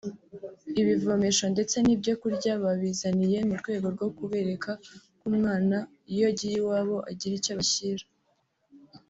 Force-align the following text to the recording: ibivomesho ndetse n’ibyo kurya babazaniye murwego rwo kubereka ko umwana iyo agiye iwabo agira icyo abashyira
ibivomesho 0.81 1.45
ndetse 1.53 1.75
n’ibyo 1.85 2.13
kurya 2.21 2.53
babazaniye 2.63 3.37
murwego 3.49 3.87
rwo 3.95 4.07
kubereka 4.17 4.71
ko 5.19 5.23
umwana 5.31 5.77
iyo 6.11 6.25
agiye 6.31 6.55
iwabo 6.61 6.97
agira 7.11 7.33
icyo 7.39 7.51
abashyira 7.55 8.05